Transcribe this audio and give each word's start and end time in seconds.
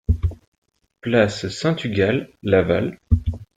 Place 1.01 1.47
Saint-Tugal, 1.49 2.31
Laval 2.41 2.97